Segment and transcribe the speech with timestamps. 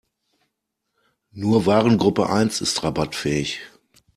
[1.31, 3.59] Nur Warengruppe eins ist rabattfähig.